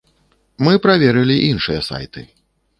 [0.67, 2.21] Мы праверылі іншыя сайты.